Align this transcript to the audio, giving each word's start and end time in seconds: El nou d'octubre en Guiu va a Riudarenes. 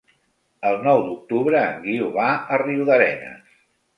El 0.69 0.77
nou 0.85 1.01
d'octubre 1.09 1.59
en 1.65 1.77
Guiu 1.85 2.09
va 2.17 2.31
a 2.57 2.61
Riudarenes. 2.65 3.55